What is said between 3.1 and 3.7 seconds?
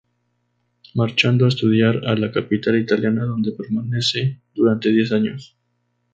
donde